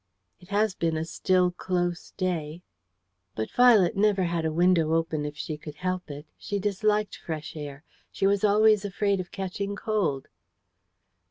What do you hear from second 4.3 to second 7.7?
a window open if she could help it. She disliked fresh